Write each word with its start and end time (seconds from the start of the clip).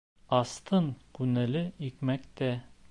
Астың 0.37 0.87
күңеле 1.19 1.65
икмәктә 1.91 2.55